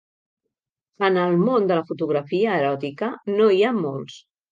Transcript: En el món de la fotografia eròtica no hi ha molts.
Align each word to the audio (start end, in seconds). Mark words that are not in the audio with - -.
En 1.09 1.19
el 1.23 1.35
món 1.49 1.67
de 1.71 1.77
la 1.79 1.83
fotografia 1.89 2.55
eròtica 2.63 3.11
no 3.35 3.51
hi 3.59 3.63
ha 3.69 3.75
molts. 3.83 4.17